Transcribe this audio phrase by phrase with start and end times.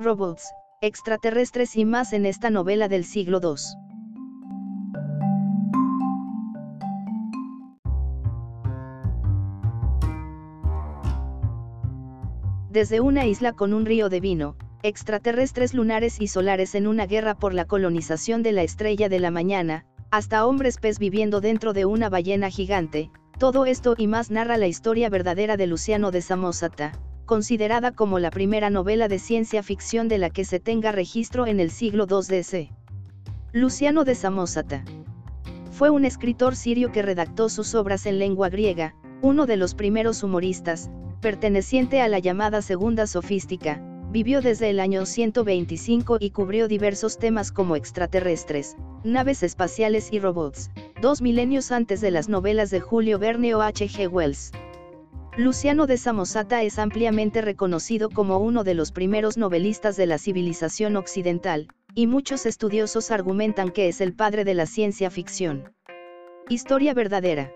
[0.00, 3.54] robots, extraterrestres y más en esta novela del siglo II.
[12.70, 17.34] Desde una isla con un río de vino, extraterrestres lunares y solares en una guerra
[17.34, 21.84] por la colonización de la estrella de la mañana, hasta hombres pez viviendo dentro de
[21.84, 26.92] una ballena gigante, todo esto y más narra la historia verdadera de Luciano de Samosata,
[27.30, 31.60] considerada como la primera novela de ciencia ficción de la que se tenga registro en
[31.60, 32.72] el siglo II DC.
[33.52, 34.84] Luciano de Samosata
[35.70, 40.24] fue un escritor sirio que redactó sus obras en lengua griega, uno de los primeros
[40.24, 47.16] humoristas, perteneciente a la llamada Segunda Sofística, vivió desde el año 125 y cubrió diversos
[47.16, 53.20] temas como extraterrestres, naves espaciales y robots, dos milenios antes de las novelas de Julio
[53.20, 53.86] Verne o H.
[53.86, 54.10] G.
[54.10, 54.50] Wells.
[55.36, 60.96] Luciano de Samosata es ampliamente reconocido como uno de los primeros novelistas de la civilización
[60.96, 65.72] occidental, y muchos estudiosos argumentan que es el padre de la ciencia ficción.
[66.48, 67.52] Historia verdadera.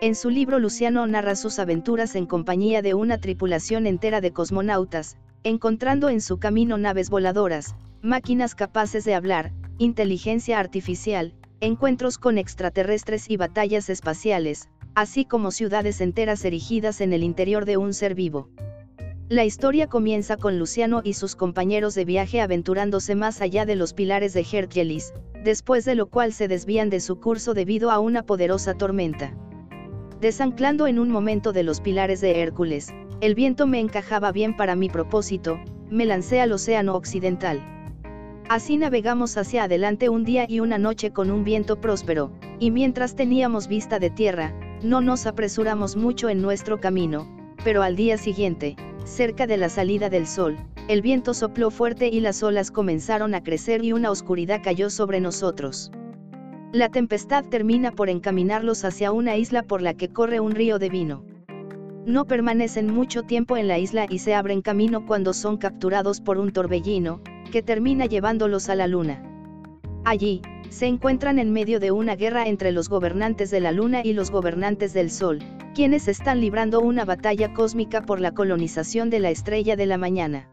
[0.00, 5.18] En su libro Luciano narra sus aventuras en compañía de una tripulación entera de cosmonautas,
[5.44, 13.30] encontrando en su camino naves voladoras, máquinas capaces de hablar, inteligencia artificial, encuentros con extraterrestres
[13.30, 18.48] y batallas espaciales, así como ciudades enteras erigidas en el interior de un ser vivo.
[19.28, 23.92] La historia comienza con Luciano y sus compañeros de viaje aventurándose más allá de los
[23.92, 25.12] pilares de Hercules,
[25.44, 29.36] después de lo cual se desvían de su curso debido a una poderosa tormenta.
[30.22, 32.88] Desanclando en un momento de los pilares de Hércules,
[33.20, 35.60] el viento me encajaba bien para mi propósito,
[35.90, 37.60] me lancé al océano occidental.
[38.48, 43.14] Así navegamos hacia adelante un día y una noche con un viento próspero, y mientras
[43.14, 47.26] teníamos vista de tierra, no nos apresuramos mucho en nuestro camino,
[47.64, 50.56] pero al día siguiente, cerca de la salida del sol,
[50.88, 55.20] el viento sopló fuerte y las olas comenzaron a crecer y una oscuridad cayó sobre
[55.20, 55.90] nosotros.
[56.72, 60.90] La tempestad termina por encaminarlos hacia una isla por la que corre un río de
[60.90, 61.24] vino.
[62.04, 66.38] No permanecen mucho tiempo en la isla y se abren camino cuando son capturados por
[66.38, 67.20] un torbellino,
[67.50, 69.22] que termina llevándolos a la luna.
[70.04, 74.12] Allí, se encuentran en medio de una guerra entre los gobernantes de la luna y
[74.12, 75.40] los gobernantes del sol,
[75.74, 80.48] quienes están librando una batalla cósmica por la colonización de la estrella de la mañana.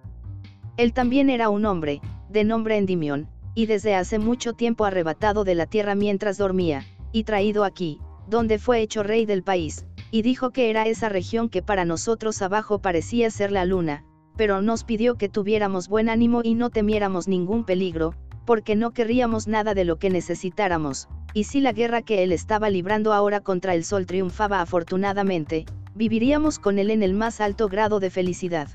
[0.77, 5.55] Él también era un hombre, de nombre Endimión, y desde hace mucho tiempo arrebatado de
[5.55, 10.51] la tierra mientras dormía, y traído aquí, donde fue hecho rey del país, y dijo
[10.51, 14.03] que era esa región que para nosotros abajo parecía ser la luna,
[14.35, 19.47] pero nos pidió que tuviéramos buen ánimo y no temiéramos ningún peligro, porque no querríamos
[19.47, 23.73] nada de lo que necesitáramos, y si la guerra que él estaba librando ahora contra
[23.73, 25.65] el sol triunfaba afortunadamente,
[25.95, 28.67] viviríamos con él en el más alto grado de felicidad.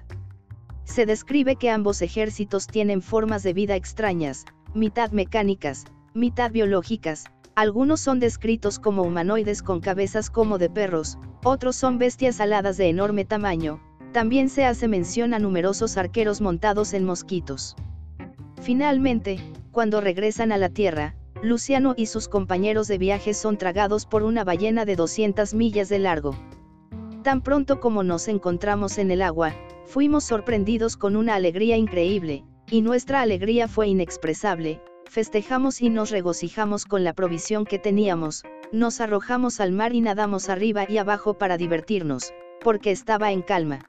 [0.85, 8.01] Se describe que ambos ejércitos tienen formas de vida extrañas, mitad mecánicas, mitad biológicas, algunos
[8.01, 13.25] son descritos como humanoides con cabezas como de perros, otros son bestias aladas de enorme
[13.25, 13.81] tamaño,
[14.13, 17.77] también se hace mención a numerosos arqueros montados en mosquitos.
[18.61, 19.39] Finalmente,
[19.73, 24.43] cuando regresan a la Tierra, Luciano y sus compañeros de viaje son tragados por una
[24.45, 26.35] ballena de 200 millas de largo.
[27.23, 29.55] Tan pronto como nos encontramos en el agua,
[29.87, 36.85] fuimos sorprendidos con una alegría increíble, y nuestra alegría fue inexpresable, festejamos y nos regocijamos
[36.85, 41.57] con la provisión que teníamos, nos arrojamos al mar y nadamos arriba y abajo para
[41.57, 43.89] divertirnos, porque estaba en calma.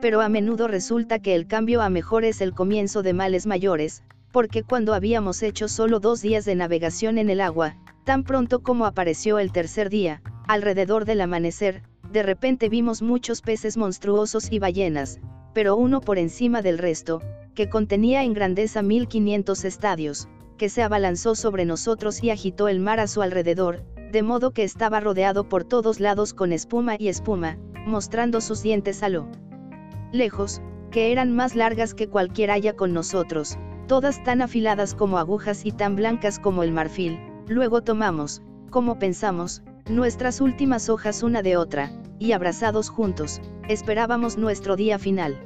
[0.00, 4.02] Pero a menudo resulta que el cambio a mejor es el comienzo de males mayores,
[4.32, 8.86] porque cuando habíamos hecho solo dos días de navegación en el agua, tan pronto como
[8.86, 15.20] apareció el tercer día, alrededor del amanecer, de repente vimos muchos peces monstruosos y ballenas,
[15.52, 17.20] pero uno por encima del resto,
[17.54, 23.00] que contenía en grandeza 1500 estadios, que se abalanzó sobre nosotros y agitó el mar
[23.00, 27.58] a su alrededor, de modo que estaba rodeado por todos lados con espuma y espuma,
[27.86, 29.28] mostrando sus dientes a lo
[30.12, 30.60] lejos,
[30.90, 35.72] que eran más largas que cualquier haya con nosotros, todas tan afiladas como agujas y
[35.72, 41.90] tan blancas como el marfil, luego tomamos, como pensamos, nuestras últimas hojas una de otra,
[42.18, 45.40] y abrazados juntos, esperábamos nuestro día final.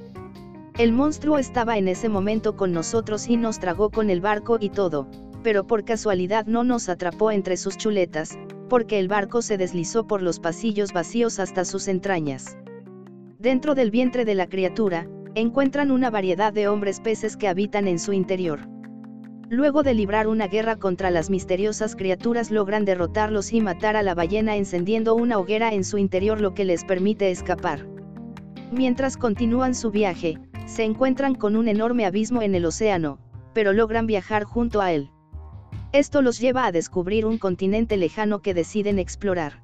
[0.77, 4.71] El monstruo estaba en ese momento con nosotros y nos tragó con el barco y
[4.71, 5.09] todo,
[5.43, 8.37] pero por casualidad no nos atrapó entre sus chuletas,
[8.69, 12.57] porque el barco se deslizó por los pasillos vacíos hasta sus entrañas.
[13.45, 17.99] Dentro del vientre de la criatura, encuentran una variedad de hombres peces que habitan en
[17.99, 18.61] su interior.
[19.51, 24.15] Luego de librar una guerra contra las misteriosas criaturas logran derrotarlos y matar a la
[24.15, 27.87] ballena encendiendo una hoguera en su interior lo que les permite escapar.
[28.73, 33.19] Mientras continúan su viaje, se encuentran con un enorme abismo en el océano,
[33.53, 35.11] pero logran viajar junto a él.
[35.93, 39.64] Esto los lleva a descubrir un continente lejano que deciden explorar.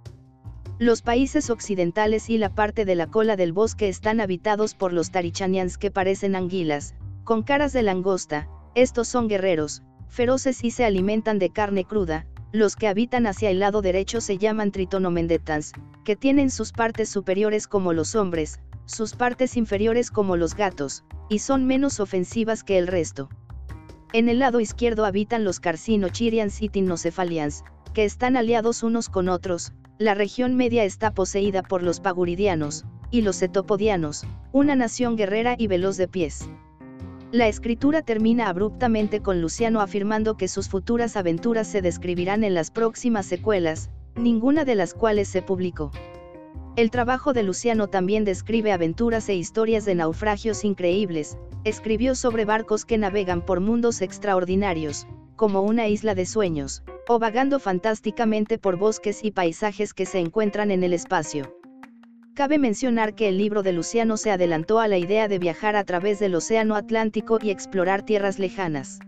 [0.81, 5.11] Los países occidentales y la parte de la cola del bosque están habitados por los
[5.11, 11.39] tarichanians que parecen anguilas, con caras de langosta, estos son guerreros, feroces y se alimentan
[11.39, 16.51] de carne cruda, los que habitan hacia el lado derecho se llaman tritonomendetans, que tienen
[16.51, 22.01] sus partes superiores como los hombres, sus partes inferiores como los gatos, y son menos
[22.01, 23.29] ofensivas que el resto.
[24.15, 29.75] En el lado izquierdo habitan los carcinochirians y tinocefalians, que están aliados unos con otros,
[30.01, 35.67] la región media está poseída por los paguridianos, y los etopodianos, una nación guerrera y
[35.67, 36.49] veloz de pies.
[37.33, 42.71] La escritura termina abruptamente con Luciano afirmando que sus futuras aventuras se describirán en las
[42.71, 45.91] próximas secuelas, ninguna de las cuales se publicó.
[46.77, 52.87] El trabajo de Luciano también describe aventuras e historias de naufragios increíbles, escribió sobre barcos
[52.87, 55.07] que navegan por mundos extraordinarios,
[55.37, 60.71] como una isla de sueños, o vagando fantásticamente por bosques y paisajes que se encuentran
[60.71, 61.59] en el espacio.
[62.35, 65.83] Cabe mencionar que el libro de Luciano se adelantó a la idea de viajar a
[65.83, 69.01] través del Océano Atlántico y explorar tierras lejanas.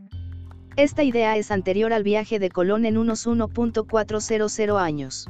[0.75, 5.29] Esta idea es anterior al viaje de Colón en unos 1.400 años.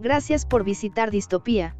[0.00, 1.79] Gracias por visitar Distopía,